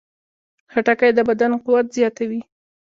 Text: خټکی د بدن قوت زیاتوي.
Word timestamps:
خټکی 0.71 1.11
د 1.17 1.19
بدن 1.29 1.51
قوت 1.63 1.85
زیاتوي. 1.97 2.41